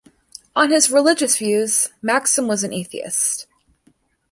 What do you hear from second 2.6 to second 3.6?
an atheist.